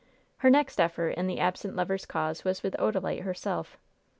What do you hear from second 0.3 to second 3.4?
Her next effort in the absent lover's cause was with Odalite